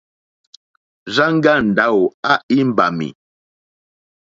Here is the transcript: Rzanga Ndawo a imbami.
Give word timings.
Rzanga 1.11 1.53
Ndawo 1.67 2.03
a 2.31 2.33
imbami. 2.59 3.09